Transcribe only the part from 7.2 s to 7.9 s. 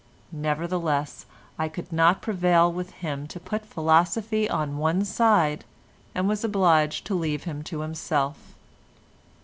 him to